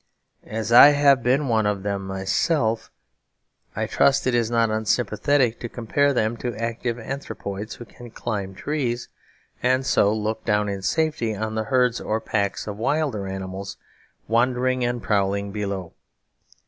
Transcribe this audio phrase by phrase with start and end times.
[0.49, 2.89] As I have been one of them myself,
[3.75, 8.55] I trust it is not unsympathetic to compare them to active anthropoids who can climb
[8.55, 9.09] trees,
[9.61, 13.77] and so look down in safety on the herds or packs of wilder animals
[14.27, 15.93] wandering and prowling below.